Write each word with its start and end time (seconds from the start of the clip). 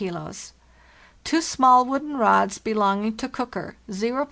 3 0.01 0.11
Two 1.23 1.41
small 1.41 1.85
wooden 1.85 2.17
rods 2.17 2.57
belonging 2.57 3.15
to 3.17 3.29
cooker 3.29 3.75
oO 3.87 3.93
14 3.93 3.93
0. 3.93 4.19